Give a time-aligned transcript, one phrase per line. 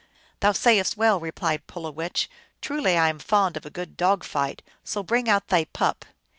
[0.39, 2.27] "Thou sayest well," replied Pulowech;"
[2.63, 6.05] truly I am fond of a good dog fight, so bring out thy pup